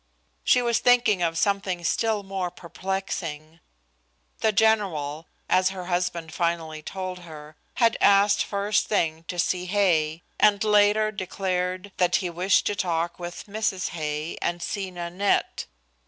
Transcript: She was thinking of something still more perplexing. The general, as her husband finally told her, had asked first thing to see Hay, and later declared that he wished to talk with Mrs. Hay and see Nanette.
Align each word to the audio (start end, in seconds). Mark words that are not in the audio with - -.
She 0.43 0.63
was 0.63 0.79
thinking 0.79 1.21
of 1.21 1.37
something 1.37 1.83
still 1.83 2.23
more 2.23 2.49
perplexing. 2.49 3.59
The 4.39 4.51
general, 4.51 5.27
as 5.47 5.69
her 5.69 5.85
husband 5.85 6.33
finally 6.33 6.81
told 6.81 7.19
her, 7.19 7.55
had 7.75 7.97
asked 8.01 8.43
first 8.43 8.87
thing 8.87 9.25
to 9.27 9.37
see 9.37 9.67
Hay, 9.67 10.23
and 10.39 10.63
later 10.63 11.11
declared 11.11 11.91
that 11.97 12.15
he 12.15 12.31
wished 12.31 12.65
to 12.65 12.75
talk 12.75 13.19
with 13.19 13.45
Mrs. 13.45 13.89
Hay 13.89 14.39
and 14.41 14.63
see 14.63 14.89
Nanette. 14.89 15.67